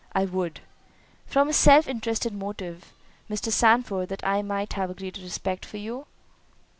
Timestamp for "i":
0.13-0.25, 4.25-4.41